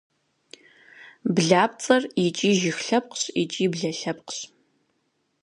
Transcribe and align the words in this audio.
Блапцӏэр 1.33 2.03
икӏи 2.25 2.51
жыг 2.59 2.77
лъэпкъщ, 2.85 3.21
икӏи 3.41 3.65
блэ 3.71 3.89
лъэпкъщ. 3.99 4.37